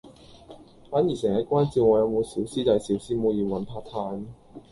[0.89, 4.29] 反而成日關照我有冇小師弟小師妹要搵 Part Time